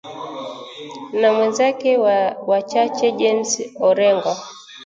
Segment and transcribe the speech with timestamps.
[1.19, 2.17] na mwenzake wa
[2.47, 4.33] wachache James Orengo